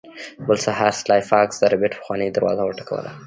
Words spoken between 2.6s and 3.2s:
وټکوله